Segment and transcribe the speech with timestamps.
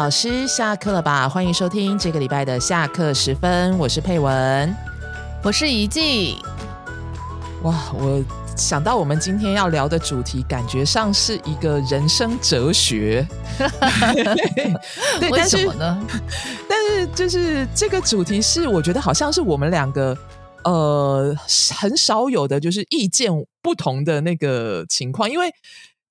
[0.00, 1.28] 老师下课了吧？
[1.28, 4.74] 欢迎收听这个礼拜的下课时分，我是佩文，
[5.42, 6.38] 我是怡静。
[7.64, 8.24] 哇，我
[8.56, 13.28] 想到我们今天要聊的主题，感觉上是一个人生哲学。
[15.30, 16.02] 为什么呢？
[16.66, 20.16] 但是就是这个主题是，我觉得好像是我们两个
[20.64, 21.36] 呃
[21.78, 23.30] 很少有的，就是意见
[23.60, 25.52] 不同的那个情况，因为。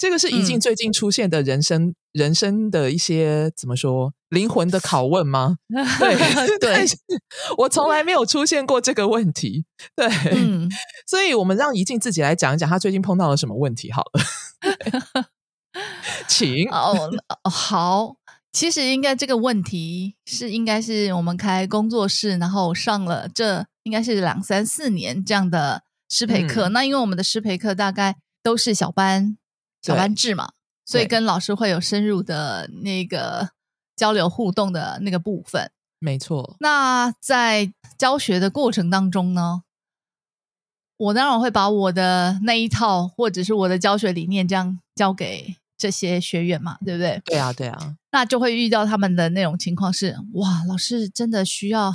[0.02, 5.58] 这个是怡静最近出现的人生人生的一些怎么说灵魂的拷问吗？
[5.70, 6.86] 对对，
[7.59, 9.66] 我从来没有出现过这个问题。
[9.95, 10.70] 对，嗯
[11.08, 15.26] 所以我们让怡静自己来讲一讲，她最近碰到了什么问题好了。
[16.27, 17.09] 请哦
[17.50, 18.16] 好，
[18.52, 26.70] 其实应该这个问题是应该是我们开工作室，然后上了这应该是两三四年这样的师培课。
[26.70, 29.38] 那因为我们的师培课大概都是小班。
[29.81, 30.50] 小班制嘛，
[30.90, 33.52] 所以跟老师会有深入的那个
[33.95, 35.70] 交流互动的那个部分。
[36.00, 36.56] 没错。
[36.59, 39.62] 那在教学的过程当中呢，
[40.98, 47.22] 我当然会把我的那一套或者是我的教学理念这样教给这些学员嘛，对不对？
[47.24, 47.96] 对啊，对啊。
[48.12, 51.94] 那就会遇到他们的那种情况是：哇，老师真的需要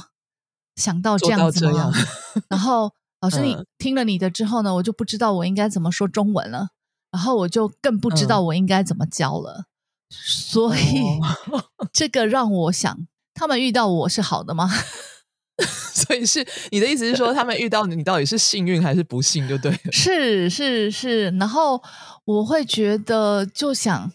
[0.76, 1.90] 想到这样子吗？
[2.48, 6.68] 然后老师，你听了你的之后呢，我就不知道我应该怎么说中文了。
[7.14, 9.66] 然后我就更不知道我应该怎么教了，
[10.10, 11.04] 所以
[11.94, 14.68] 这个让我想，他们遇到我是好的吗？
[15.94, 19.46] 所以是你的意思是说，他们遇到你到底是幸运还是不幸？
[19.46, 21.30] 就对，是是是。
[21.38, 21.80] 然后
[22.24, 24.12] 我会觉得，就想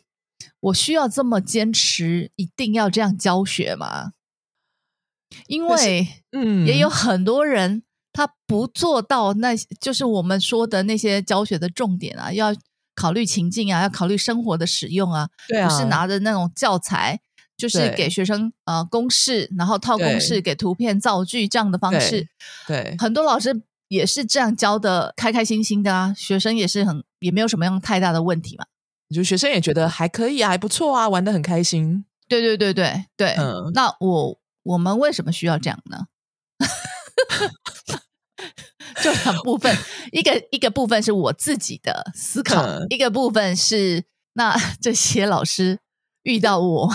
[0.60, 4.12] 我需要这么坚持，一定要这样教学吗？
[5.48, 12.54] 因为嗯，也有很多人他不做到，那就是我们说的那些教学的重点啊，要。
[13.00, 17.22] 考虑情境啊，要考虑生活的使用啊，不是拿着那种教材，
[17.56, 22.28] 就是给学生呃公式，然后套公式给图片造句这样的方式。
[22.68, 28.66] 对，很多老师也是这样教的，开开心心的啊，学生也是很也没有什么样太大的问题嘛。
[29.16, 32.04] 就学生也觉得还可以啊，还不错啊，玩的很开心。
[32.28, 36.08] 对对对对对，嗯，那我我们为什么需要这样呢？
[39.02, 39.76] 就两部分，
[40.12, 45.80] 一个一个部分是我自己的思考，一个部分是那 这些老师
[46.24, 46.90] 遇到我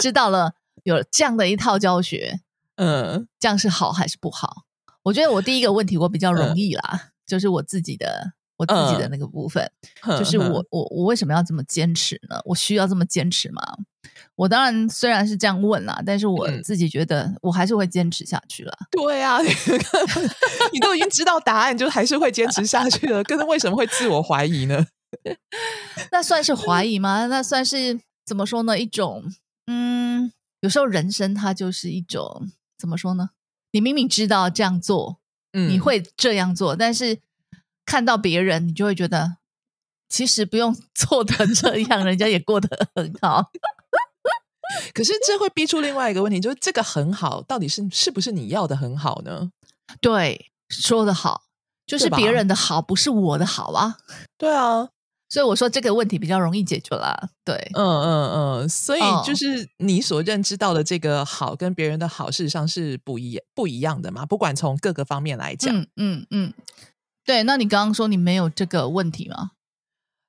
[0.00, 2.40] 知道了有这样的一套教学，
[2.76, 4.64] 嗯，这样是好还是不好？
[5.02, 8.32] 我觉得我第一个问题我比较容易啦，就是我自己的。
[8.60, 9.72] 我自己的那个部分，
[10.18, 12.38] 就是我我我为什么要这么坚持呢？
[12.44, 13.62] 我需要这么坚持吗？
[14.40, 18.72] 我当然虽然是这样问啦，但是我自己觉得我还是会坚持下去了。
[18.90, 19.38] 对啊，
[20.72, 23.22] 你都已经知道答案，就还是会坚持下去了。
[23.22, 24.86] 可是为什么会自我怀疑呢？
[26.10, 27.26] 那算是怀疑吗？
[27.26, 28.78] 那算是怎么说呢？
[28.78, 29.24] 一种
[29.66, 33.30] 嗯，有时候人生它就是一种怎么说呢？
[33.72, 35.18] 你明明知道这样做，
[35.52, 37.18] 嗯，你会这样做，但是。
[37.86, 39.38] 看到别人，你就会觉得
[40.08, 43.50] 其实不用做的这样，人家也过得很好。
[44.94, 49.50] 可是这会逼出另外一个问题，就是这个很好，到底是是不是你要的很好呢？
[50.00, 51.42] 对，说的好，
[51.86, 53.96] 就是别人的好不是我的好啊。
[54.38, 54.88] 对啊，
[55.28, 57.30] 所以我说这个问题比较容易解决啦。
[57.44, 64.24] 对，嗯嗯嗯，所以就是你所认知到的这个好，跟别人的好，事实上是不一不一样的嘛。
[64.24, 66.52] 不管从各个方面来讲，嗯嗯。
[67.24, 69.52] 对，那你刚刚说你没有这个问题吗？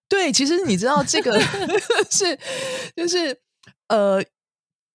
[0.07, 1.39] 对，其实你知道这个
[2.11, 2.37] 是
[2.95, 3.39] 就是
[3.91, 4.23] 呃，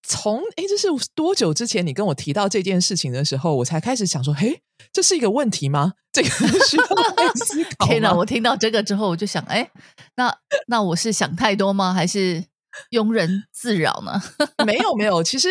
[0.03, 4.63] 从哎，这是多久之前你跟我提到这件事情的时候，我才开始想说，嘿，
[4.93, 5.93] 这是一个问题吗？
[6.11, 6.29] 这个
[6.67, 7.87] 需要思考。
[7.87, 8.13] 天哪！
[8.15, 9.71] 我听到这个之后，我就想，哎，
[10.17, 10.35] 那
[10.69, 11.93] 那我是想太多吗？
[11.93, 12.45] 还是
[12.91, 14.23] 庸人自扰呢？
[14.65, 15.49] 没有，没有，其实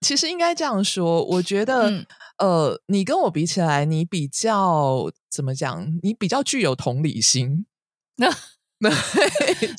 [0.00, 2.06] 其实应该这样说，我觉得。
[2.38, 5.98] 呃，你跟我比起来，你比较怎么讲？
[6.04, 7.66] 你比较具有同理心。
[8.14, 8.30] 那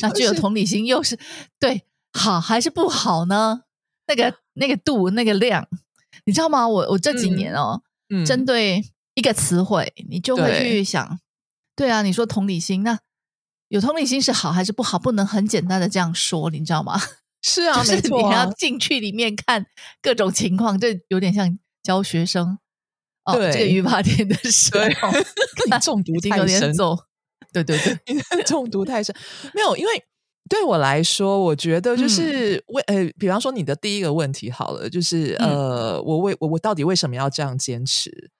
[0.01, 1.17] 那具有同理心又是
[1.57, 3.63] 对好还是不好呢？
[4.07, 5.67] 那个那个度那个量，
[6.25, 6.67] 你知道吗？
[6.67, 7.81] 我我这几年哦，
[8.25, 8.83] 针对
[9.15, 11.19] 一个词汇，你就会去想，
[11.75, 12.99] 对啊，你说同理心，那
[13.67, 14.97] 有同理心是好还是不好？
[14.97, 16.99] 不能很简单的这样说，你知道吗？
[17.41, 19.65] 是啊，没错，你要进去里面看
[20.01, 21.57] 各种情况，这有点像。
[21.81, 22.59] 教学生
[23.23, 24.69] 哦，这个语法点的时
[25.01, 25.11] 候，
[25.65, 26.75] 你中毒 太深，
[27.53, 29.15] 对对对，中毒太深。
[29.55, 30.03] 没有，因为
[30.49, 38.31] 对我来说，我觉得就是为呃，比方说你的第一个问题好了，就是呃，我为我我到底为什么要这样坚持？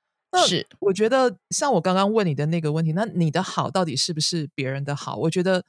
[0.48, 0.68] 是。
[0.80, 5.16] 我觉得像我刚刚问你的那个问题，那你的好到底是不是别人的好？
[5.18, 5.64] 我觉得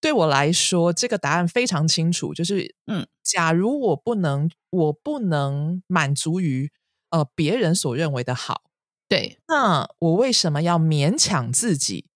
[0.00, 6.70] 对我来说，这个答案非常清楚，就是嗯，假如我不能，我不能满足于
[7.10, 8.62] 呃别人所认为的好，
[9.08, 12.06] 对，那我为什么要勉强自己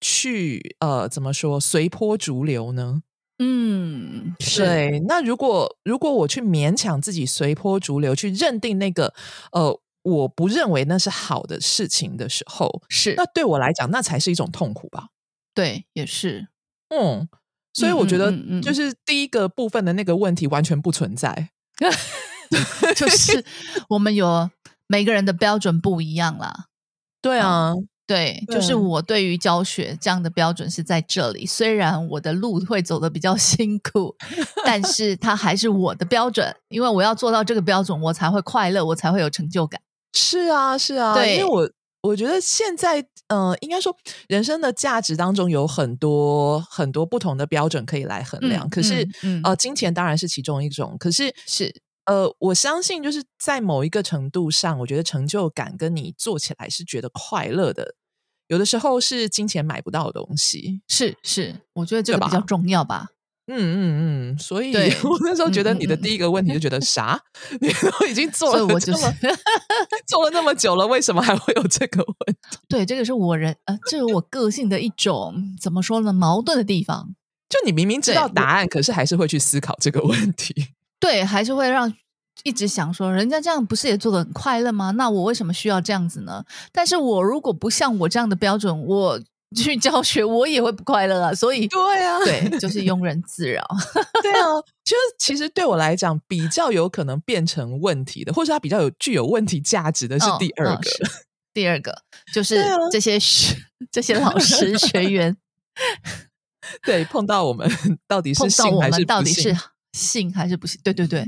[0.00, 3.02] 去呃怎么说随波逐流呢？
[3.38, 9.14] 嗯，对，那如果如果我去勉强自己随波逐流，去认定那个
[9.52, 15.08] 呃我不认为那是好的事情的时候，是，那对我来讲，那才是一种痛苦吧？
[15.54, 16.48] 对，也是，
[16.88, 17.28] 嗯，
[17.72, 18.30] 所以我觉得
[18.60, 21.50] 就是第一个部分的那个问题完全不存在。
[22.94, 23.42] 就是
[23.88, 24.50] 我们有
[24.86, 26.66] 每个人的标准不一样啦。
[27.22, 27.72] 对啊，
[28.10, 31.46] 对，就是我对于教学这样的标准是在这里。
[31.46, 34.16] 虽然我的路会走的比较 辛苦，
[34.64, 39.80] 但是它还是我的标准，因为我要做到这个标准，我才会快乐，我才会有成就感。
[40.12, 41.70] 是啊，是啊，对因为我
[42.02, 43.96] 我觉得现在呃，应该说
[44.26, 51.72] 人生的价值当中有很多很多不同的标准可以来衡量，嗯可是、嗯嗯呃，金钱当然是其中一种，可是是
[52.06, 57.94] 呃，我相信就是在某一个程度上，我觉得成就感跟你做起来是觉得快乐的，
[58.50, 60.80] 有的时候是金钱买不到的东西。
[60.88, 63.06] 是是，我觉得这个比较重要吧。
[63.46, 67.20] 嗯嗯嗯，所以我那时候觉得你的第一个问题就觉得啥，
[67.60, 69.36] 你都已经做了我就是这么
[70.06, 72.58] 做了那么久了，为什么还会有这个问题？
[72.68, 77.14] 对，这个是我人呃，这是我个性的一种怎么说呢，矛盾的地方。
[77.48, 80.54] 就你明明知道答案，可是还是会去思考这个问题。
[81.00, 81.92] 对，还是会让
[82.44, 84.90] 一直想说，人家这样不是也做的很快乐吗？
[84.92, 86.44] 那我为什么需要这样子呢？
[86.72, 89.20] 但是我如果不像我这样的标准，我
[89.56, 91.34] 去教学，我也会不快乐啊。
[91.34, 93.62] 所以，对啊，对，就是庸人自扰。
[94.22, 94.46] 对啊，
[94.84, 100.90] 就是其实对我来讲，比较有可能变成问题的，或者它比较有具有问题价值的是嗯第 二个。
[101.52, 101.92] 第二个
[102.32, 103.56] 就是这些学、
[103.90, 105.36] 这些老师学员
[106.84, 107.68] 对，碰到我们
[108.06, 109.60] 到底是信还是不信到底信是
[109.92, 110.80] 信还是不信？
[110.84, 111.26] 对对对，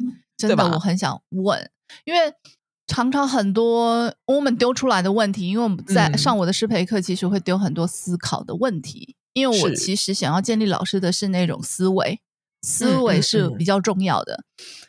[0.49, 1.71] 真的我很想问，
[2.05, 2.33] 因为
[2.87, 6.19] 常常很多我们丢出来的问题，因为我们在嗯。
[6.19, 12.21] 上我的师培课，其实会丢很多思考的问题，因为我其实想要建立老师的是那种思维，
[12.62, 13.56] 思维是嗯。
[13.56, 14.44] 比较重要的。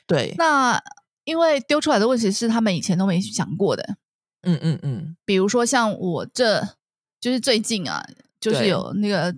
[0.06, 0.82] 对，那
[1.24, 3.96] 因为丢出来的问题是他们以前都没想过的，
[4.42, 6.68] 嗯嗯嗯，比如说像我这
[7.22, 8.06] 就是最近啊，
[8.42, 9.34] 就是有那个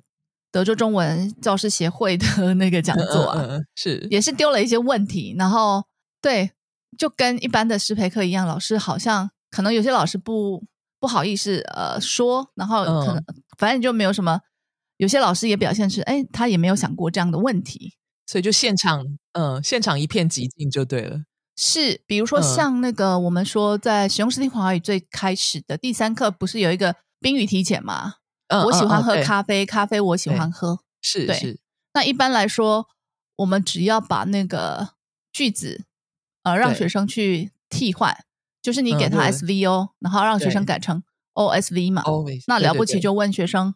[0.52, 4.08] 德州中文教师协会的 那个讲座啊，嗯嗯嗯是。
[4.10, 5.84] 也是丢了一些问题，然后
[6.26, 6.50] 对，
[6.98, 10.66] 就跟一般的师培课一样，老师好像可能有些老师不
[11.00, 13.24] 不好意思呃说，然后可能、
[13.60, 14.42] 反正就没有什么，
[14.98, 17.94] 有些老师也表现是哎，他也没有想过这样的问题。
[18.26, 21.26] 所以就现场，嗯，现场一片寂静就对了。
[21.56, 28.16] 是，比如说嗯像那个、我们说在使用视听华语最开始的第三课，不是有一个宾语体检吗？
[28.48, 30.80] 嗯我喜欢喝嗯嗯咖啡，咖啡我喜欢喝。
[31.14, 31.60] 对是是，
[31.94, 32.88] 那一般来说，
[33.36, 34.96] 我们只要把那个
[35.32, 35.86] 句子
[36.46, 38.16] 呃让学生去替换，
[38.62, 41.04] 就是你给他 SVO，、然后让学生改成
[41.34, 42.02] OSV 嘛。
[42.48, 43.76] 那了不起就问学生。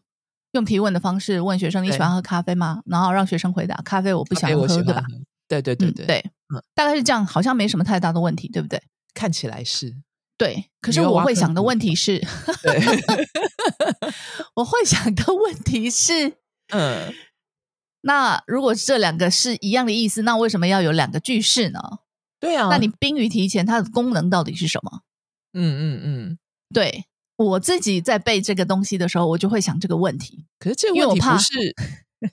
[0.54, 2.82] 用提问的方式问学生你喜欢喝咖啡吗？
[2.88, 5.02] 然后让学生回答咖啡我不咖想喝，对吧？
[5.02, 5.08] 喝
[5.48, 6.26] 对对对嗯对，对，
[6.56, 8.82] 嗯大概是这样，好像没什么太大的问题，对不对？
[9.14, 9.96] 看起来是
[10.40, 12.18] 对，可是我会想的问题是，
[12.64, 12.82] 对，
[14.56, 16.34] 我会想的问题是，
[16.74, 17.14] 嗯，
[18.02, 21.80] 那如果这两个是一样的意思，那为什么要有两个句式呢？
[22.40, 25.02] 对啊，那你宾语提前它的功能到底是什么？
[25.54, 26.38] 嗯嗯嗯，
[26.74, 27.06] 对
[27.38, 30.46] 我自己在背这个东西的时候，我就会想这个问题。
[30.60, 31.76] 可是这个问题不是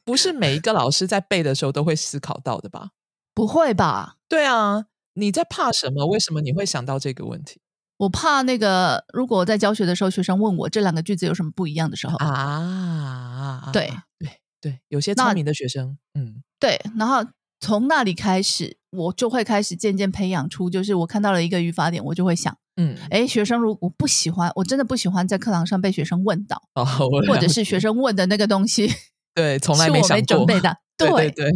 [0.04, 2.90] 不是每一个老师在背的时候都会思考到的吧？
[3.34, 4.16] 不会吧？
[4.28, 6.06] 对啊，你在怕什么？
[6.06, 7.60] 为什么你会想到这个问题
[7.98, 13.70] 我怕那个，如果我在教学的时候，学生问我这两个句子有什么不一样的时候，啊？
[13.72, 17.24] 对对对，有些那聪明的学生，嗯对，然后
[17.60, 26.84] 从那里开始，我就会开始渐渐培养出，就是我看到了一个语法点，我就会想，嗯，哎，学生如果不喜欢，我真的不喜欢在课堂上被学生问到，哦，
[27.26, 28.92] 或者是学生问的那个东西
[29.34, 31.50] 对从来是我没想过没准备的，对对对，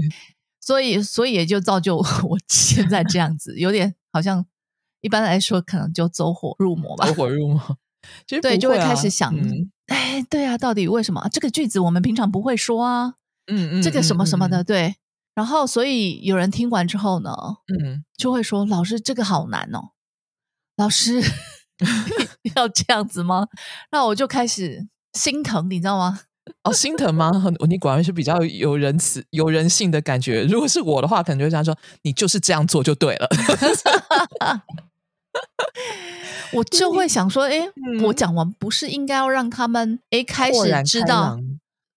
[0.61, 4.47] 所以所以也就造就 我现在这样子，有点好像
[5.03, 7.15] 一般来说可能就走火入魔吧走。
[7.15, 7.77] 火入魔，
[8.27, 13.15] 其实对，就会开始想，嗯哎，对啊，到底为什么这个句子我们平常不会说啊？
[13.53, 14.95] 嗯嗯，这个什么什么嗯的，，对。
[15.35, 17.33] 然后，所以有人听完之后呢，
[17.69, 19.91] 嗯，就会说：“老师，这个好难哦，
[20.77, 21.23] 老师
[22.57, 23.47] 要这样子吗？”
[23.93, 26.21] 那我就开始心疼，你知道吗？
[26.65, 27.31] 哦，心疼吗？
[27.69, 30.43] 你果然是比较有仁慈、有人性的感觉。
[30.45, 33.29] 如果是我的话，可能就会这样说：“你就是这样做就对了。
[36.53, 41.39] 我就会想说：“哎，嗯我讲完不是应该要让他们哎开始知道？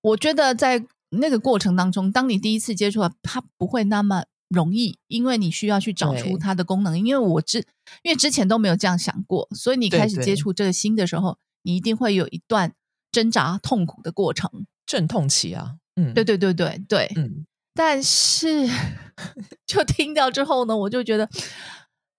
[0.02, 0.86] 我觉得在
[1.20, 6.98] 那个过程当中，当你第一次接触，它不会那么容易，因为你需要去找出它的功能。
[6.98, 7.60] 因为我之
[8.04, 12.74] 因为之前都没有这样想过，所以你开始接触这个新的时候，你一定会有一段
[13.12, 14.66] 挣扎痛苦的过程。
[14.86, 18.70] 阵痛期啊，嗯，对对对对对，嗯，但是
[19.66, 21.28] 就听到之后呢，我就觉得，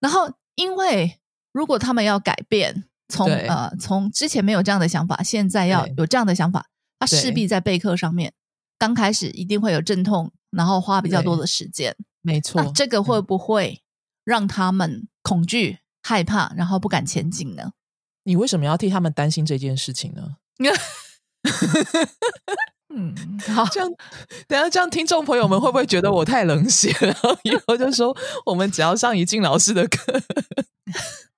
[0.01, 1.21] 然后因为
[1.53, 6.67] 如果他们要改变，从呃从之前没有这样的想法，现在要有这样的想法，
[6.99, 8.33] 他势必在备课上面
[8.79, 11.97] 刚开始一定会有阵痛，然后花比较多的时间。
[12.23, 13.83] 没错那，这个会不会
[14.25, 17.73] 让他们恐惧、害怕，然后不敢前进呢？
[18.25, 20.37] 你为什么要替他们担心这件事情呢？
[22.97, 23.15] 嗯，
[23.53, 23.91] 好，这样，
[24.47, 27.09] 等下这样，听众朋友们会不会觉得我太冷血了？
[27.13, 28.17] 然后以后就说
[28.47, 30.23] 我们只要上怡静老师的课。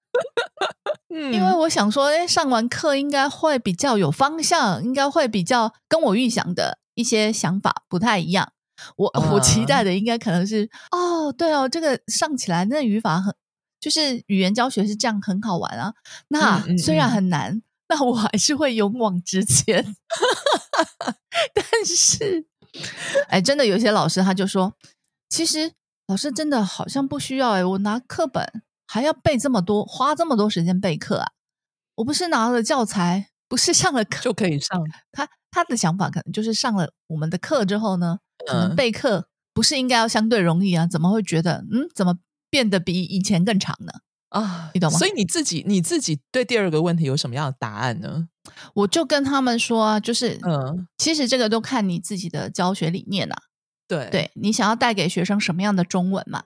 [1.09, 8.53] 嗯，因为我想说，哎，上完课应该会比较有方向，应该会比较跟我预想的一些想法不太一样。
[8.97, 13.35] 我、我期待的应该可能是，哦，对哦，这个上起来那语法很，
[13.81, 15.95] 就是语言教学是这样，很好玩啊。
[16.29, 19.95] 那、虽然嗯很难，那我还是会勇往直前。
[21.55, 22.45] 但是，
[23.29, 24.75] 哎，真的有些老师他就说，
[25.29, 25.73] 其实
[26.09, 31.31] 老师真的好像不需要哎，我拿课本还要背这么多，花这么多时间备课啊！
[31.97, 40.87] 我不是拿了教材，不是上了课，就可以上，他他的想法可能就是上了我们的课之后呢，可能嗯备课不是应该要相对容易啊？
[40.87, 42.19] 怎么会觉得嗯，怎么
[42.51, 43.93] 变得比以前更长呢？
[44.31, 48.29] 啊，你懂吗所以你自己你自己对第二个问题有什么样的答案呢？
[48.75, 53.37] 我就跟他们说啊，就是嗯，其实这个都看你自己的教学理念啊，
[53.89, 56.45] 对对你想要带给学生什么样的中文嘛？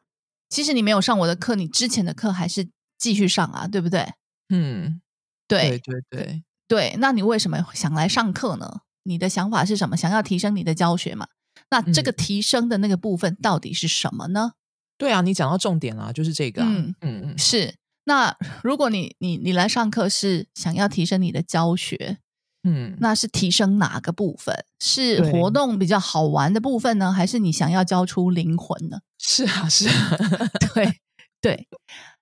[0.51, 4.13] 其实你没有上我的课，你之前的课还是继续上啊，对不对？
[4.51, 5.01] 嗯，
[5.49, 8.83] 对对对对，对，那你为什么想来上课呢？
[9.03, 9.97] 你的想法是什么？
[9.97, 11.27] 想要提升你的教学嘛？
[11.69, 14.53] 那这个嗯提升的那个部分到底是什么呢？
[14.97, 17.75] 对啊，你讲到重点啦，就是这个、啊，嗯嗯嗯是，
[18.05, 22.19] 那如果你你你来上课是想要提升你的教学，
[22.63, 24.65] 嗯，那是提升哪个部分？
[24.79, 29.01] 是活动比较好玩的部分呢，还是你想要教出灵魂呢？
[29.19, 30.17] 是啊是啊，
[30.73, 31.01] 对
[31.41, 31.67] 对，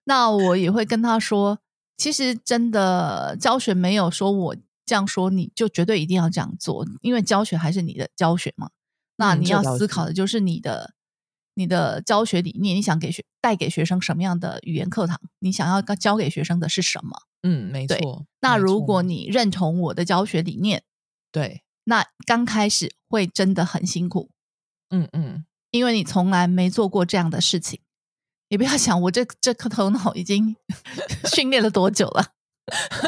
[0.04, 1.58] 那我也会跟他说，
[1.98, 8.70] 其实真的教学没有说我这样说你就绝对一定要这样做，因为教学还是你的教学嘛。
[9.16, 10.94] 那你要思考的就是你的
[11.54, 15.20] 你的教学理念，你想给学带给学生什么样的语言课堂？
[15.40, 17.22] 你想要教给学生的是什么？
[17.42, 18.24] 嗯，没错。
[18.40, 20.84] 那如果你认同我的教学理念，
[21.32, 24.30] 对，那刚开始会真的很辛苦，
[24.90, 27.80] 嗯嗯，因为你从来没做过这样的事情。
[28.48, 30.56] 你不要想我这这颗头脑已经
[31.34, 32.32] 训练了多久了，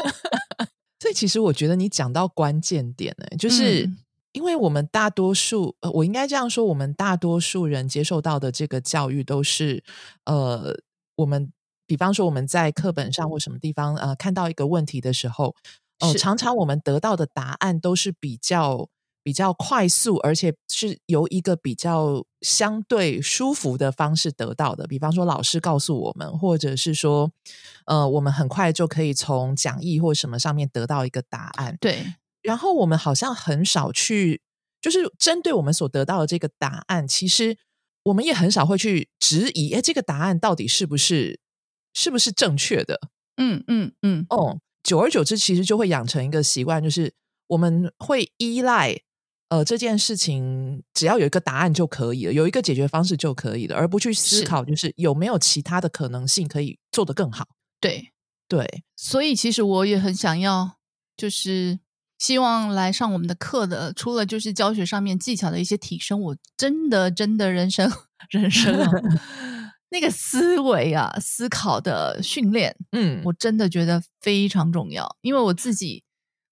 [0.99, 3.85] 所以其实我觉得你讲到关键点呢、就是。
[3.85, 3.97] 嗯
[4.33, 9.83] 因为我们大多数，呃，我应该这样说，我们大多数人接受到的这个教育都是，
[10.23, 10.73] 呃，
[11.17, 11.51] 我们
[11.85, 15.53] 比方说我们在课本上或什么地方，呃，看到一个问题的时候，
[15.99, 18.87] 哦、是常常我们得到的答案都是比较
[19.23, 24.87] 比较快速，而且是由一个比较相对舒服的方式得到的。
[24.87, 27.31] 比方说老师告诉我们，或者是说，
[27.85, 31.77] 呃，我们很快就可以从讲义或什么上面得到一个答案。
[31.79, 34.41] 对，然后我们好像很少去，
[34.81, 37.57] 就是针对我们所得到的这个答案，其实
[38.03, 41.39] 我们也很少会去质疑，哎，这个答案到底是不是
[41.93, 42.99] 是不是正确的？
[43.37, 47.13] 嗯嗯嗯，哦，久而久之，其实就会养成一个习惯，就是
[47.47, 48.97] 我们会依赖
[49.51, 57.45] 呃这件事情，只要有一个答案就可以了，有一个解决方式就可以了，而不去思考，就是有没有其他的可能性可以做得更好。
[57.81, 58.13] 对，
[58.47, 60.77] 对，所以其实我也很想要，
[61.17, 61.79] 就是
[62.17, 67.91] 希望来上我们的课的，除了就是教学上面技巧的一些提升，我真的真的人生
[68.29, 68.89] 人生啊，
[69.91, 76.05] 那个思维啊，思考的训练，嗯，我真的觉得非常重要，因为我自己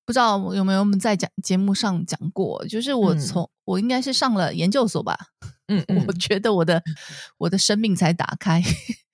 [0.09, 5.15] 不知道有没有我们在讲节目上讲过，就是我嗯从、我应该是上了研究所吧，
[5.67, 6.81] 嗯嗯我觉得我的
[7.37, 8.59] 我的生命才打开，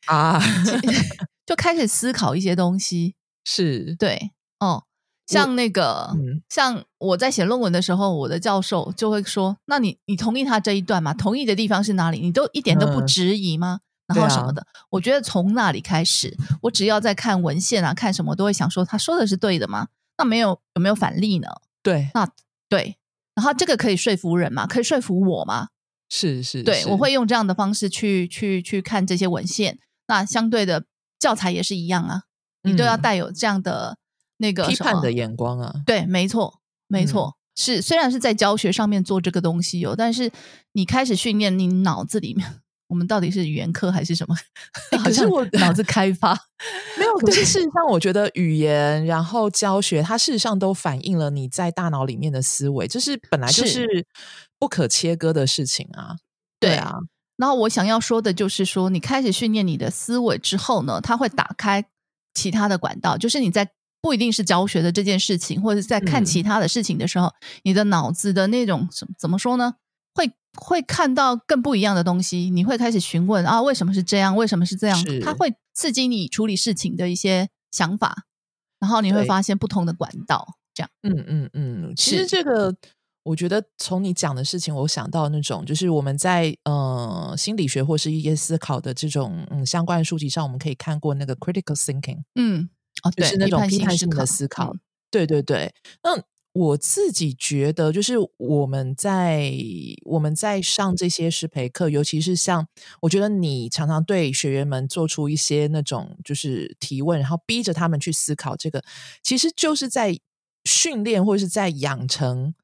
[0.05, 0.39] 啊，
[1.45, 3.15] 就开始思考一些东西。
[3.43, 4.85] 是，对，哦，
[5.27, 11.13] 像那个，嗯像我在写论文的时候，我的教授就会说：“那你你同意他这一段吗？
[11.13, 12.19] 同意的地方是哪里？
[12.19, 19.89] 你都一点都不嗯质疑吗？”然后什么的，我觉得从那里开始，我只要在看文献啊，看什么，都会想说他说的是对的吗？
[20.17, 21.47] 那没有有没有反例呢？
[21.83, 22.29] 对，那
[22.69, 22.97] 对，
[23.35, 24.65] 然后这个可以说服人吗？
[24.65, 25.69] 可以说服我吗？
[26.09, 29.79] 是是，对，我会用这样的方式去去去看这些文献。
[30.07, 30.85] 那相对的
[31.19, 32.23] 教材也是一样啊，
[32.63, 33.97] 你都要嗯带有这样的
[34.37, 35.73] 那个批判的眼光啊。
[35.85, 37.37] 对，没错，没嗯错。
[37.57, 40.31] 是虽然是在教学上面做这个东西有，但是
[40.73, 44.35] 你开始训练你脑子里面，我们到底是语言课还是什么？
[45.03, 46.33] 可是我脑子开发
[46.97, 47.13] 没有。
[47.19, 54.05] 可是事实上，我觉得语言然后教学，它事实上都反映了你在大脑里面的思维，就是本来就是
[54.59, 56.17] 不可切割的事情啊。
[56.59, 56.93] 对啊。
[57.37, 61.83] 然后我想要说的就是说，你开始训练你的思维之后呢，它会打开
[62.33, 63.69] 其他的管道，就是你在。
[64.01, 69.73] 不一定是教学的这件事情，或者是在看其他的事情的时候，你的脑子的那种怎怎么说呢？
[70.55, 74.35] 会会看到更不一样的东西，你会开始询问啊，为什么是这样？
[74.35, 74.97] 为什么是这样？
[75.23, 78.23] 它会刺激你处理事情的一些想法，
[78.79, 80.47] 然后你会发现不同的管道。
[80.73, 81.93] 这样，嗯嗯嗯。
[81.95, 82.75] 其实这个，
[83.23, 92.69] 我觉得从你讲的事情，我想到那种，就是我们在呃心理学或是一些思考的这种嗯相关的书籍上，我们可以看过那个 critical thinking，嗯。
[93.03, 94.73] 哦就是那种批判性的思考，
[95.11, 95.69] 对对对。
[96.01, 96.17] 那
[96.55, 99.51] 我自己觉得，就是我们在
[100.05, 102.65] 我们在上这些师培课，尤其是像
[103.01, 108.81] 我觉得你常常对学员们做出一些那种就是提问，然后逼着他们去思考，这个
[109.21, 110.17] 其实就是在
[110.63, 112.55] 训练或者是在养成，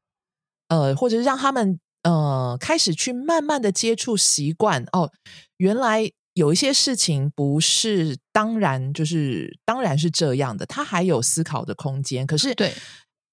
[0.70, 5.12] 呃，或者是让他们呃开始去慢慢的接触习惯哦，
[5.58, 6.12] 原来。
[6.34, 12.26] 有一些事情不是当然，就是当然是这样的，他还有思考的空间。
[12.26, 12.74] 可是，对，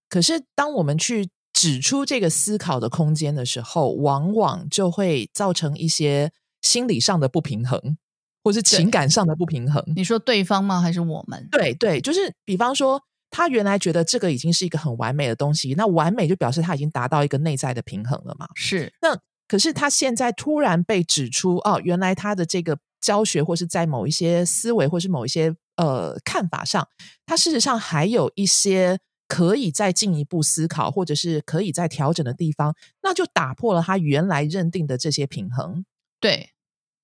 [0.09, 6.31] 可是当我们去指出这个思考的空间的时候，往往就会造成一些
[6.62, 7.97] 心理上的不平衡，
[8.43, 9.83] 或是情感上的不平衡。
[9.95, 10.81] 你说对方吗？
[10.81, 11.49] 还是我们？
[11.50, 18.49] 对对，就是比方说，他原来觉得这个已经是一个很完美的东西，那完美就表示他已经达到一个内在的平衡了嘛？
[18.55, 18.93] 是。
[19.03, 22.79] 那可是他现在突然被指出，哦，原来他的这个。
[23.00, 26.88] 教学或是在某一些思维或是某一些呃看法上，
[27.25, 35.85] 他事实上还有一些可以再进一步思考或者是可以再调整的地方，那就打破了他原来认定的这些平衡。
[36.18, 36.50] 对，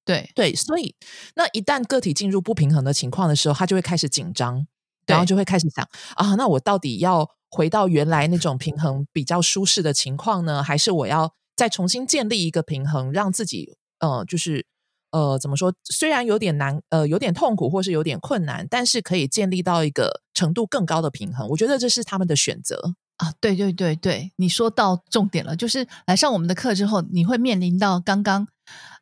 [0.05, 0.97] 对，对，所以
[1.37, 4.67] 那一旦个体进入不平衡的情况的时候，他就会开始紧张，
[5.07, 14.67] 然后就会开始想啊，那我到底要回到原来那种平衡比较舒适的情况呢，还是我要再重新建立一个平衡，让自己呃就是。
[15.15, 15.73] 呃，怎么说？
[15.85, 21.49] 虽然有点难，呃，有点痛苦，或是有点困难，但是可以建立到一个程度更高的平衡。
[21.51, 23.33] 我觉得这是他们的选择啊！
[23.39, 28.49] 对对对对，你说到重点了，就是来上我们的课之后，你会面临到刚刚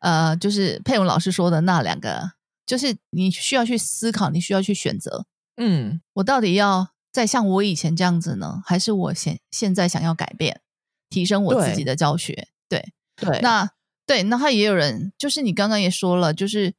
[0.01, 2.33] 呃，就是佩文老师说的那两个，
[2.67, 5.25] 就是你需要去思考，你需要去选择。
[5.57, 10.61] 嗯，我到底要再像我以前这样子呢，还是我现现在想要改变，
[11.09, 12.49] 提升我自己的教学？
[12.69, 13.71] 对对，那。
[14.07, 16.75] 对，那他也有人，就是你刚刚也说了，就是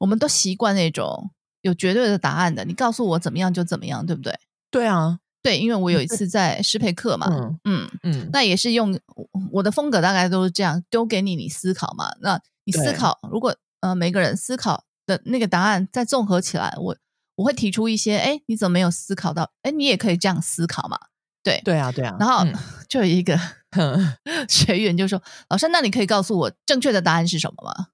[0.00, 1.30] 我们都习惯那种
[1.60, 4.38] 有绝对的答案的，你告诉我怎么样就怎么样，对不对？
[4.70, 7.26] 对啊，对，因为我有一次在师培课嘛，
[7.64, 8.98] 嗯嗯，那也是用
[9.52, 12.10] 我的风格，大概都是这样，丢给你，你思考嘛。
[12.20, 16.96] 那你思考，如果呃每个人思考的那个答案再综合起来，我
[17.36, 19.52] 我会提出一些，哎，你怎么没有思考到？
[19.62, 20.98] 哎，你也可以这样思考嘛。
[21.42, 22.16] 对，对啊，对啊。
[22.20, 22.44] 然后
[22.88, 23.38] 就有一个
[24.48, 27.88] 学员就说：“老师，那你可以告诉我正确的答案是什么吗？”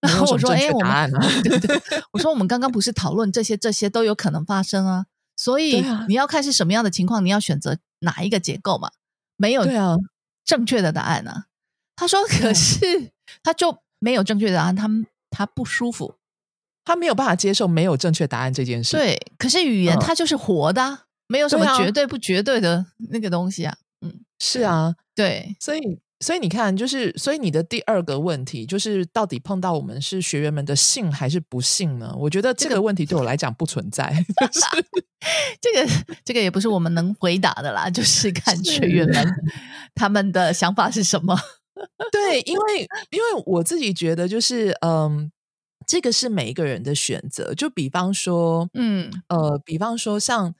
[0.00, 1.10] 然后我说：“哎，我们
[1.42, 1.80] 对对，
[2.12, 5.06] 我说我们刚刚不是讨论这些，这些都有可能发生啊。
[5.36, 8.90] 所以你要看是什么样的情况，你要选择哪一个结构嘛？
[9.36, 9.96] 没有对啊
[10.44, 11.44] 正确的答案呢？”
[11.96, 14.88] 他说：“可是他就没有正确答案，他
[15.30, 16.16] 他不舒服，
[16.84, 18.96] 他没有办法接受没有正确答案这件事。
[18.96, 25.80] 对，可是语言它就是活的。”没有什么绝对不绝对的那个东西啊，嗯，是啊，对，所以
[26.18, 32.12] 所以你看，就是所以你的第二个问题就是，到底碰到我们是学员们的信还是不信呢？
[32.18, 34.12] 我觉得这个问题对我来讲不存在
[35.62, 35.88] 这个
[36.24, 39.24] 这个也不是我们能回答的啦，就是 看学员们
[39.94, 41.38] 他们的想法是什么。
[42.10, 45.30] 对，因为因为我自己觉得，就是嗯，
[45.86, 47.54] 这个是每一个人的选择。
[47.54, 50.52] 就比方说，嗯呃，比方说像。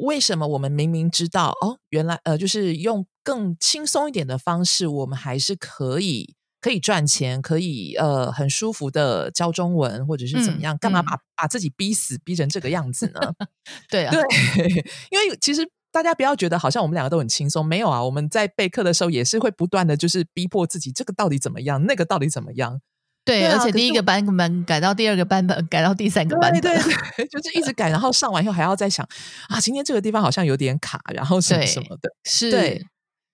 [0.00, 10.76] 为什么我们明明知道哦，原来呃，就是用更轻松一点的方式，我们还是可以可以赚钱，可以呃很舒服的教中文，或者是怎么样？
[10.78, 13.20] 干嘛把把自己逼死，逼成这个样子呢？
[13.90, 14.22] 对啊，对，
[15.10, 22.80] 因为其实大家不要觉得好像我们两个都很轻松，没有啊，我们在备课的时候也是会不断的就是逼迫自己，这个到底怎么样，那个到底怎么样？
[23.24, 26.74] 对，而且第一个版本改到第二个版本，改到第三个版本，对
[27.16, 29.06] 对， 就是一直改，然后上完以后还要再想
[29.48, 32.50] 啊，今天这个地方好像有点卡，然后什么什么的，是。
[32.50, 32.84] 对，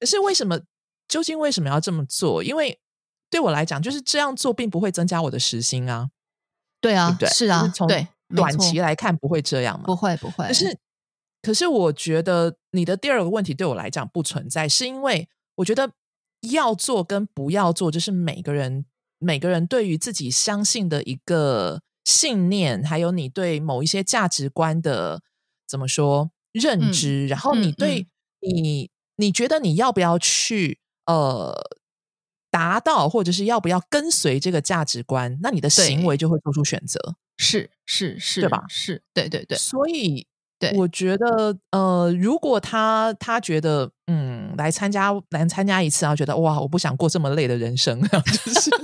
[0.00, 0.58] 可是为什么？
[1.08, 2.42] 究竟为什么要这么做？
[2.42, 2.76] 因为
[3.30, 6.10] 对我来讲，就是这样做并不会增加我的时薪啊。
[6.80, 9.84] 对啊，对，是啊，从对短期来看不会这样嘛？
[9.86, 10.48] 不会，不会。
[10.48, 10.76] 可是，
[11.42, 15.92] 可是我觉得你的第二个问题对我来讲不存在，是因为我觉得
[16.50, 18.84] 要做跟不要做，就是每个人
[19.18, 25.22] 每个人对于自己相信的一个信念，还有你对某一些价值观的
[25.66, 28.06] 怎么说认知，然后你对
[28.40, 31.54] 你你觉得你要不要去呃。
[32.48, 36.98] 达到或者是要不要跟随这个价值观，那你的行为就会做出选择，
[37.36, 38.64] 是是是，对吧？
[38.66, 39.58] 是对对对。
[39.58, 40.26] 所以，
[40.58, 48.08] 对我觉得，呃，如果他他觉得，嗯，来参加，来参加一次，然后觉得哇，我不想过这么累的人生， 就
[48.60, 48.70] 是。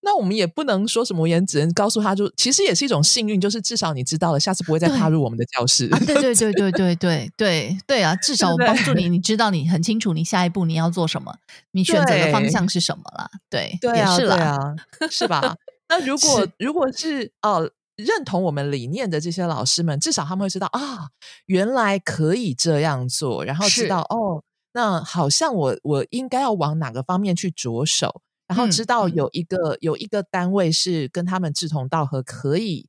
[0.00, 5.86] 那我们也不能说什么，也只能告诉他，就其实也是一种幸运，就是至少你知道了，下次不会再踏入我们的教室。
[5.88, 8.16] 对对对对对对 对对啊！
[8.16, 11.34] 至少我帮助你，你知道，你很清楚你下一步你要做什么，
[11.72, 13.28] 你选择的方向是什么了。
[13.50, 14.74] 对，也是了，
[15.10, 15.56] 是吧？
[15.90, 17.70] 那如果如果是哦。
[17.98, 21.10] 认同我们理念的这些老师们，至少他们会知道啊，
[21.46, 28.22] 原来可以这样做，然后知道哦，那好像我我应该要往哪个方面去着手。
[28.46, 32.88] 然后知道有一个有一个单位是跟他们志同道合，可以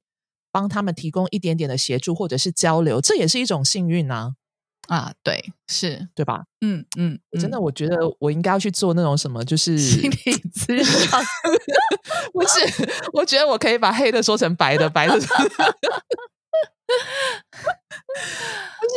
[0.53, 4.35] 帮他们提供一点点的协助或者是交流，这也是一种幸运呐。
[4.89, 6.43] 啊，对，是对吧？
[6.61, 11.09] 嗯嗯，真的，我觉得我应该要去做那种什么，就是心理咨询。
[12.33, 12.59] 不是，
[13.13, 15.13] 我觉得我可以把黑的说成白的，白的。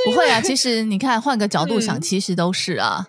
[0.06, 3.06] 不会啊，其实你看，换个角度想，其实都是啊。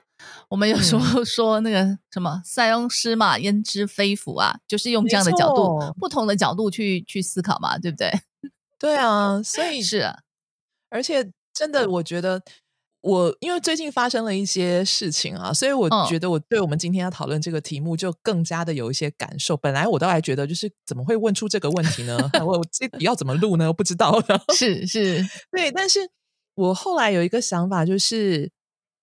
[0.50, 8.12] 我们有时候说那个什么“塞翁失马，焉知非福”啊，就是用这样的角度、不同的角度去去思考嘛，对不对？
[8.78, 10.20] 对啊，所以是啊，
[10.90, 12.42] 而且真的，我觉得
[13.04, 19.56] 我因为最近发生了一些事情啊，所以我觉得我对我们今天要讨论这个题目就更加的有一些感受。
[19.58, 22.18] 本来我都还觉得，就是怎么会问出这个问题呢？
[22.44, 23.72] 我这要怎么录呢？
[23.72, 24.20] 不知道。
[24.56, 26.00] 是是， 对，但是
[26.56, 28.52] 我后来有一个想法，就是。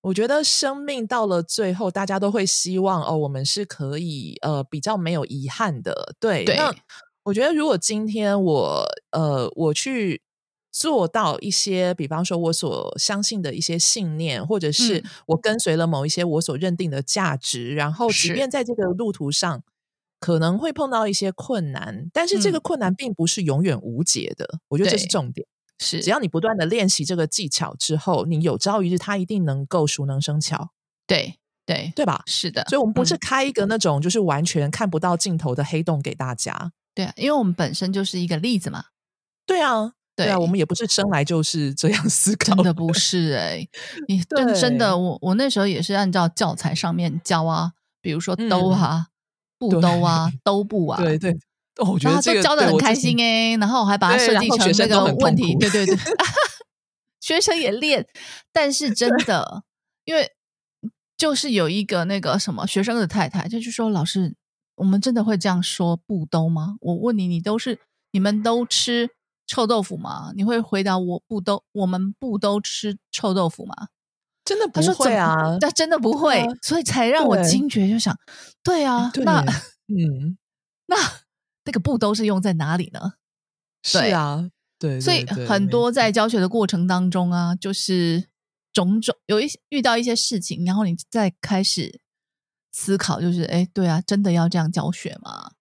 [0.03, 6.15] 我觉得生命到了最后，大家都会希望哦，我们是可以呃比较没有遗憾的。
[6.19, 6.75] 对，那
[7.23, 10.23] 我觉得如果今天我呃我去
[10.73, 19.63] 做到一些，比方说我所相信的一些信念，或者是我跟随了某一些我所认定的价值，然后即便在这个路途上
[20.21, 24.61] 可能会碰到一些困难，但是这个困难并不是永远无解的。
[24.69, 25.47] 我觉得这是重点。
[25.83, 30.73] 是，只要你不断的练习这个技巧之后，你有朝一日，它一定能够熟能生巧。
[31.07, 32.23] 对对对吧？
[32.27, 36.73] 是的，所以我们不是开一个那种就是完全看不到尽头的黑洞给大家。
[36.95, 38.85] 对啊，因为我们本身就是一个例子嘛。
[39.47, 43.67] 对啊，对啊，我们也不是生来就是这样思考，真的不是 哎。
[44.09, 49.07] 你真真的，我我那时候也是按照教材上面教啊，比如说兜啊、
[49.59, 51.37] 布兜啊、 兜布啊，对对。
[51.87, 55.97] 我觉得这个教的很开心哎，然后我还把它设计成那个问题，对对对，
[57.21, 58.07] 学生也练，
[58.53, 59.63] 但是真的，
[60.05, 60.31] 因为
[61.17, 64.35] 就是有一个那个什么学生的太太，就就说老师，
[64.75, 66.75] 我们真的会这样说不兜吗？
[66.81, 67.79] 我问你，你都是
[68.13, 69.09] 你们都吃
[69.51, 70.31] 臭豆腐吗？
[70.37, 73.89] 你会回答我不都我们不都吃臭豆腐吗？
[74.45, 78.17] 真的不会啊，他真的不会，所以才让我惊觉，就想
[78.63, 79.41] 对啊，那
[79.89, 80.39] 嗯，
[80.87, 80.97] 那。
[81.63, 83.13] 那个不都是用在哪里呢？
[83.85, 88.29] 是啊，对，所以很多在教学的过程当中啊，就是
[88.73, 92.01] 种种有一些遇到一些事情，然后你再开始
[92.73, 95.53] 思考，就是哎，对啊，真的要这样教学吗？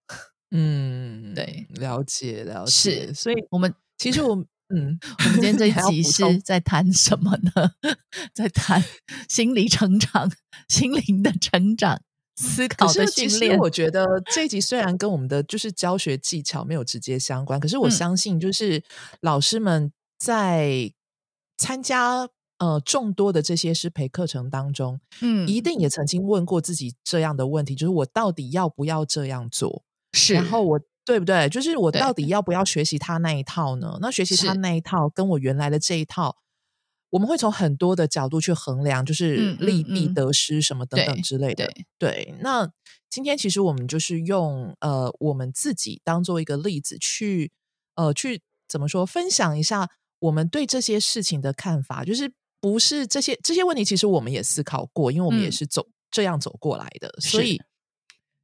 [0.51, 2.71] 嗯，对，了解了解。
[3.07, 4.35] 是，所以我们其实我
[4.73, 7.71] 嗯，我们今天这一集是在谈什么呢？
[8.33, 8.83] 在谈
[9.27, 10.31] 心理成长、
[10.67, 12.01] 心灵的成长。
[12.41, 13.59] 思考的训练。
[13.59, 18.81] 我觉得这一集虽然跟我们的就是教学技巧没有直接相关，可是我相信就是
[19.19, 20.93] 老师们在
[21.57, 29.83] 参加呃众多的这些师培课程当中，嗯，一定也曾经问过自己这样的问题：，就是我到底要不要这样做？
[30.13, 31.47] 是，然后我对不对？
[31.49, 33.97] 就是我到底要不要学习他那一套呢？
[34.01, 36.37] 那学习他那一套跟我原来的这一套。
[37.11, 41.67] 我们会从很多的角度去衡量，就是利弊得失什么等等之类的。
[41.97, 42.71] 对，那
[43.09, 47.51] 今天其实我们就是用呃我们自己当做一个例子去
[47.95, 52.05] 呃去怎么说分享一下我们对这些事情的看法。
[52.05, 57.59] 就是不是这些这些问题，其实我们也思考过，因为我们也是走这样走过来的，所以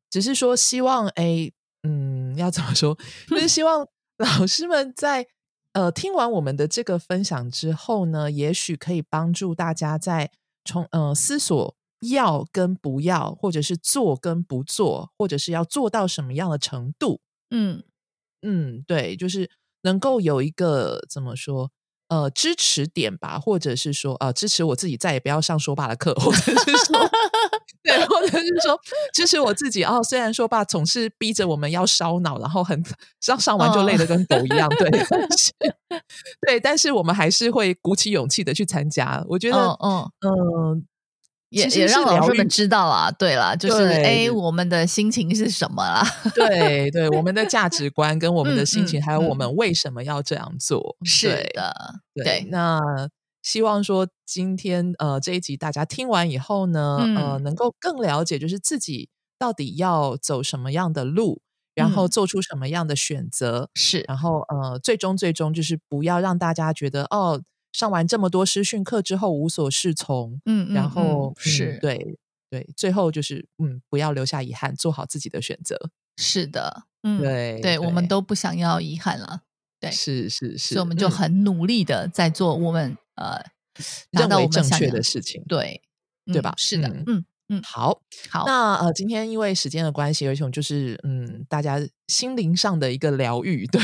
[0.10, 1.51] 只是说希望哎
[1.86, 2.98] 嗯要怎么说，
[3.30, 5.28] 就是希望老师们在。
[5.76, 10.32] 呃，听完我们的这个分享之后呢，也许可以帮助大家在
[10.63, 17.19] 从呃思索要跟不要，或者是做跟不做，或者是要做到什么样的程度。
[17.52, 17.84] 嗯
[18.41, 21.69] 嗯，对，就是能够有一个怎么说
[22.08, 26.98] 呃支持点吧，或者是说呃支持我自己再也不要上说吧的课，或者是说
[27.86, 28.80] 对，或者是说
[29.13, 30.02] 支持我自己哦。
[30.04, 32.84] 虽然说爸总是逼着我们要烧脑，然后很
[33.21, 34.89] 上上完就累得跟狗一样，对，
[35.38, 35.54] 是
[36.45, 39.24] 对，但是我们还是会鼓起勇气的去参加。
[39.30, 40.86] 我觉得，嗯嗯。
[41.50, 46.04] 也也让老师们知道啊，对了，就是哎，我们的心情是什么啦？
[46.34, 50.98] 对对，我们的价值观跟我们的心情，还有我们为什么要这样做？
[51.06, 52.45] 是的，对。
[52.50, 52.82] 那
[53.45, 61.41] 希望说今天呃这一集大家听完以后呢，呃，能够更了解，就是自己到底要走什么样的路，
[61.75, 64.03] 然后做出什么样的选择，是。
[64.08, 67.41] 然后呃，最终最终就是不要让大家觉得哦。
[67.71, 72.17] 上完这么多师训课之后无所适从，嗯，然后是对
[72.49, 75.89] 对，最后就是嗯，不要留下遗憾，做好自己的选择。
[76.15, 79.41] 是的，嗯，对对，我们都不想要遗憾了。
[79.77, 83.41] 对，是是是，所以我们就很努力的在做我们呃
[84.12, 85.82] 认为正确的事情，对
[86.32, 86.54] 对吧？
[86.58, 87.25] 是的，嗯。
[87.47, 88.01] 嗯，好，
[88.32, 88.43] 好。
[88.47, 93.80] 那呃，今天因为时间的关系，而且就是嗯，大家心灵上的一个疗愈，对。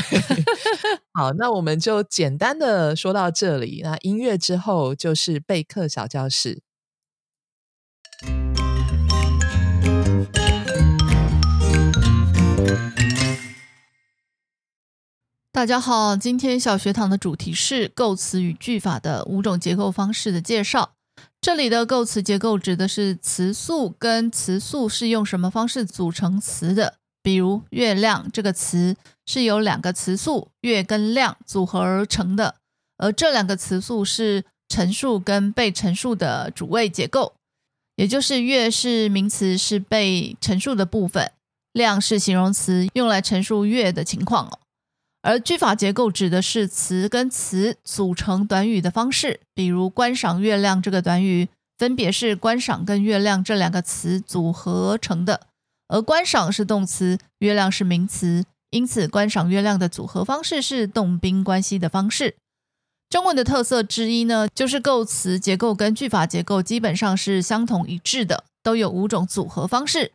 [1.14, 3.80] 好，那我们就简单的说到这里。
[3.84, 6.62] 那音乐之后就是备课小教室。
[15.54, 20.94] 大家好，今天小学堂的主题是构词与句法的五种结构方式的介绍。
[21.42, 26.94] 这里的构词结构指的是词素跟词素是用什么方式组成词的。
[27.22, 32.54] 比如“月亮”这个词是由两个词素“月”跟“亮”组合而成的，
[32.96, 37.34] 而这两个词素是陈述跟被陈述的主谓结构，
[37.96, 41.26] 也就是“月”是名词，是被陈述的部分
[41.74, 44.58] ；“亮”是形容词，用来陈述月的情况哦。
[45.22, 55.46] 而句法结构指的是词跟词组成短语的方式，比如“观赏月亮”这个短语，分别是“观赏”跟“月亮”这两个词组合成的。
[55.86, 62.34] 而“观赏”是动词，“月亮”是名词，因此“观赏月亮”的组合方式是动宾关系的方式。
[63.08, 70.10] 中文的特色之一呢，就是构词结构跟句法结构基本上是相同一致的，都有五种组合方式。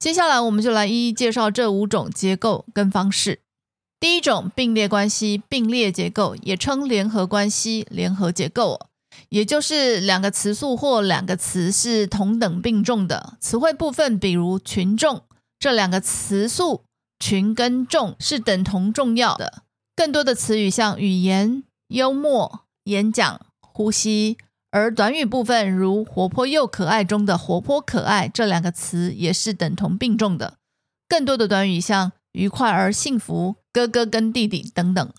[0.00, 3.38] 接下来，我们就来一一介绍这五种结构跟方式。
[4.00, 8.86] 第一种并列关系，并列结构也称联合关系、联合结构，
[9.28, 13.36] 也就是两个词素或两个词是同等并重的。
[13.40, 15.22] 词汇部分，比如群众，
[15.58, 16.84] 这两个词素
[17.18, 19.62] 群跟众是等同重要的。
[19.96, 24.38] 更多的词语像语言、幽默、演讲、呼吸，
[24.70, 30.54] 而短语部分如活泼又可爱中的活泼可爱这两个词也是等同并重的。
[31.08, 33.56] 更多的短语像愉快而幸福。
[33.78, 35.12] 哥哥跟弟弟等等。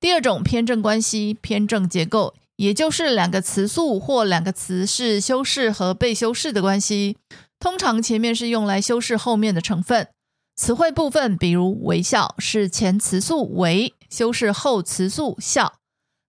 [0.00, 7.16] 第二种偏正关系，偏正结构，也就是两个词素或两个词是修饰和被修饰的关系。
[7.60, 10.08] 通常前面是用来修饰后面的成分。
[10.56, 15.74] 词汇部分，比如微笑是前词素为修饰后词素笑。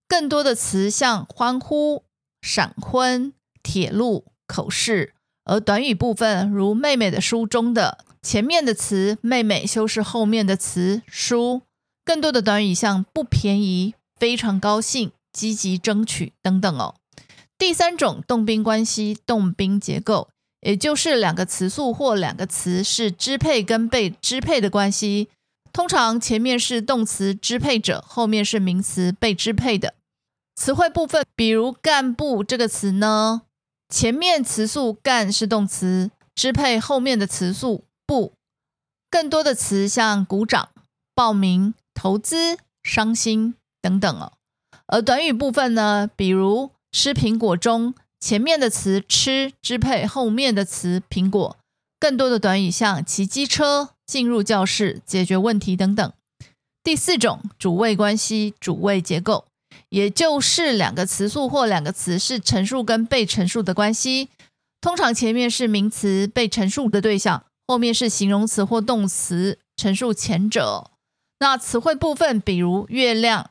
[0.07, 2.03] 更多的词像欢呼、
[2.41, 5.13] 闪婚、铁路、口试。
[5.45, 11.63] 而短语部分，如妹妹的书中的前面的词妹妹修饰后面的词书。
[12.11, 16.95] 更多的短语像不便宜、非常高兴、积极争取等等哦。
[17.57, 20.27] 第三种动宾关系，动宾结构，
[20.59, 25.29] 也就是两个词素或两个词是支配跟被支配的关系。
[25.71, 29.93] 通常前面是动词支配者，后面是名词被支配的。
[30.57, 33.43] 词汇部分，比如干部这个词呢，
[33.87, 38.33] 前面词素干是动词，支配后面的词素不。
[39.09, 40.67] 更多的词像鼓掌、
[41.15, 41.73] 报名。
[41.93, 44.33] 投资、伤心等等哦，
[44.87, 51.57] 而短语部分呢，比如吃苹果中前面的词吃支配后面的词苹果，
[51.99, 56.13] 更多的短语像骑机车、进入教室、解决问题等等。
[56.83, 59.45] 第四种主谓关系、主谓结构，
[59.89, 64.29] 也就是两个词素或两个词是陈述跟被陈述的关系，
[64.79, 70.90] 通常前面是名词被陈述的对象，后面是形容词或动词陈述前者。
[71.41, 73.49] 那词汇部分，比如月亮，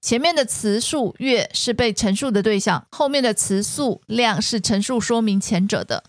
[0.00, 6.04] 前面的词数月是被陈述的对象，后面的词数量是陈述说明前者的。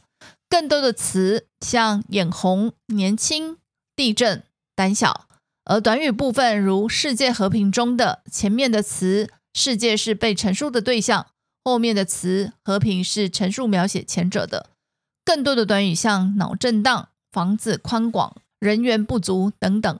[0.49, 3.57] 更多的词像眼红、年轻、
[3.93, 4.41] 地震、
[4.73, 5.27] 胆小。
[5.65, 11.27] 而短语部分，如世界和平中的前面的词世界是被陈述的对象，
[11.65, 14.69] 后面的词和平是陈述描写前者的。
[15.25, 19.99] 更多的短语像脑震荡、房子宽广、人员不足等等。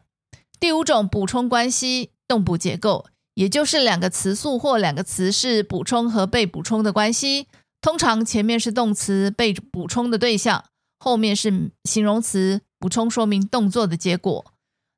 [0.60, 7.48] 第五种补充关系动补结构，也就是两个词素或两个词是补充和被补充的关系。
[7.80, 10.66] 通常前面是动词被补充的对象，
[10.98, 14.46] 后面是形容词补充说明动作的结果。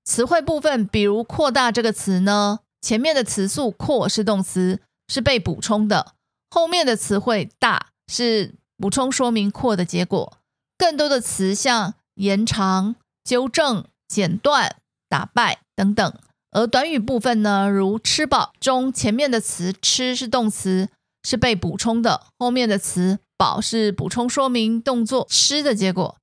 [0.05, 6.15] 词汇部分，比如“扩大”这个词呢，前面的词素“扩”是动词，是被补充的；
[6.49, 10.37] 后面的词汇“大”是补充说明“扩”的结果。
[10.77, 14.77] 更多的词像延长、纠正、剪断、
[15.09, 16.13] 打败等等。
[16.51, 20.89] 而短语部分呢，如“吃饱”中前面的词“吃”是动词。
[21.27, 26.15] 是被补充的，后面的词“饱”是补充说明动作“吃”的结果。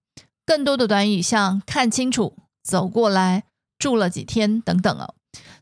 [0.46, 3.44] 更多的短语像“看清楚”、“走过来”、
[3.78, 5.14] “住了几天”等等哦。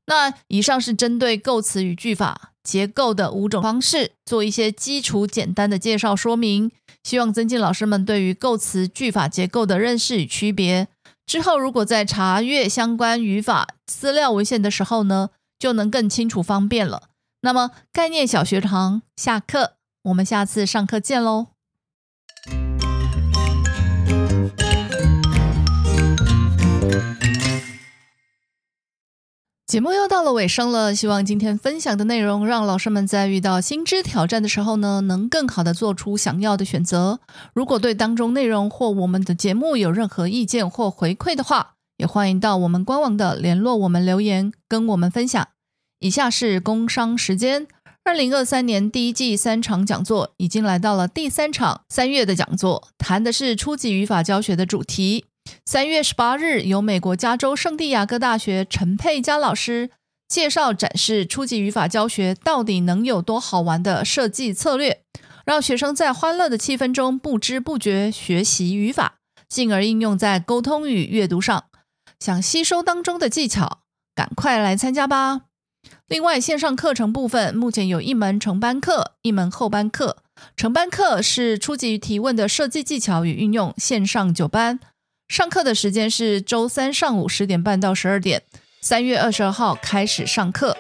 [0.06, 6.70] 那以上是针对构词与句法结构的五种方式，做一些基础简单的介绍说明，
[7.02, 10.86] 希望增进老师们对于构词句法结构的认识与区别。
[11.26, 17.08] 之后如果在查阅相关语法资料文献的时候呢，就能更清楚方便了。
[17.40, 21.53] 那么，概念小学堂下课，我们下次上课见喽。
[29.74, 37.18] 节目又到了尾声了，希望今天分享的内容让老师们在遇到新知挑战的时候呢，能更好的做出想要的选择。
[37.52, 45.44] 如果对当中内容或我们的节目有任何意见或回馈的话，也欢迎到我们官网的联络我们留言，跟我们分享。
[45.98, 47.66] 以下是工商时间。
[48.04, 55.24] 二零二三年第一季三场讲座已经来到了第三场，三月的讲座谈的是初级语法教学的主题。
[55.66, 59.90] 三月十八日，由美国加州圣地亚哥大学陈佩佳老师
[60.28, 65.02] 介绍展示初级语法教学到底能有多好玩的设计策略，
[65.44, 69.16] 让学生在欢乐的气氛中不知不觉学习语法，
[69.48, 71.64] 进而应用在沟通与阅读上。
[72.20, 73.80] 想吸收当中的技巧，
[74.14, 75.42] 赶快来参加吧！
[76.06, 80.18] 另外，线上课程部分目前有一门成班课，一门后班课。
[80.56, 84.80] 成班课是初级提问的设计技巧与运用，线上九班。
[85.28, 88.42] 上课的时间是周三上午十点半到十二点，
[88.82, 90.76] 三月二十二号开始上课。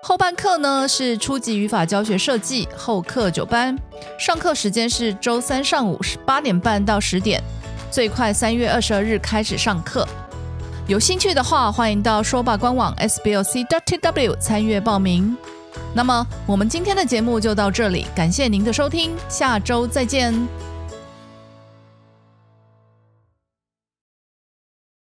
[0.00, 3.76] 后半课呢是初级语法教学设计后课九班，
[4.18, 7.42] 上课时间是周三上午十八点半到十点，
[7.90, 10.06] 最快三月二十二日开始上课。
[10.86, 15.36] 有兴趣的话，欢迎到说吧官网 sblc.tw 参阅报名。
[15.92, 20.32] 那么，我们今天的节目就到这里，感谢您的收听，下周再见。